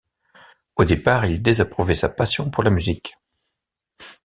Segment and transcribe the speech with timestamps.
[0.77, 3.13] Au départ, il désapprouvait sa passion pour la musique.